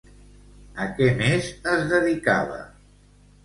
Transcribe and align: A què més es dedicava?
A 0.85 0.87
què 1.01 1.11
més 1.21 1.51
es 1.77 1.87
dedicava? 1.95 2.61